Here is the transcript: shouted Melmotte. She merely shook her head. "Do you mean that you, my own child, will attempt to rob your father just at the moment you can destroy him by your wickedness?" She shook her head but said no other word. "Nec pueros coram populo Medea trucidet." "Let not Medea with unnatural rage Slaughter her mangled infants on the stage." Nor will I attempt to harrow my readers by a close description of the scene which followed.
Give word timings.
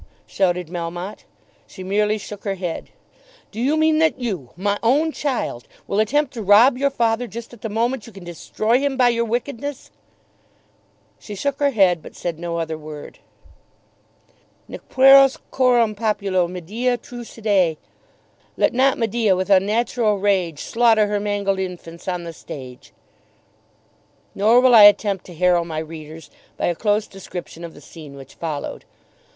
shouted 0.25 0.65
Melmotte. 0.67 1.25
She 1.67 1.83
merely 1.83 2.17
shook 2.17 2.43
her 2.43 2.55
head. 2.55 2.89
"Do 3.51 3.61
you 3.61 3.77
mean 3.77 3.99
that 3.99 4.17
you, 4.19 4.49
my 4.57 4.79
own 4.81 5.11
child, 5.11 5.67
will 5.85 5.99
attempt 5.99 6.33
to 6.33 6.41
rob 6.41 6.75
your 6.75 6.89
father 6.89 7.27
just 7.27 7.53
at 7.53 7.61
the 7.61 7.69
moment 7.69 8.07
you 8.07 8.11
can 8.11 8.23
destroy 8.23 8.79
him 8.79 8.97
by 8.97 9.09
your 9.09 9.25
wickedness?" 9.25 9.91
She 11.19 11.35
shook 11.35 11.59
her 11.59 11.69
head 11.69 12.01
but 12.01 12.15
said 12.15 12.39
no 12.39 12.57
other 12.57 12.79
word. 12.79 13.19
"Nec 14.67 14.89
pueros 14.89 15.37
coram 15.51 15.93
populo 15.93 16.47
Medea 16.47 16.97
trucidet." 16.97 17.77
"Let 18.57 18.73
not 18.73 18.97
Medea 18.97 19.35
with 19.35 19.51
unnatural 19.51 20.17
rage 20.17 20.61
Slaughter 20.61 21.05
her 21.05 21.19
mangled 21.19 21.59
infants 21.59 22.07
on 22.07 22.23
the 22.23 22.33
stage." 22.33 22.91
Nor 24.33 24.61
will 24.61 24.73
I 24.73 24.85
attempt 24.85 25.25
to 25.25 25.35
harrow 25.35 25.63
my 25.63 25.77
readers 25.77 26.31
by 26.57 26.65
a 26.65 26.75
close 26.75 27.05
description 27.05 27.63
of 27.63 27.75
the 27.75 27.81
scene 27.81 28.15
which 28.15 28.33
followed. 28.33 28.85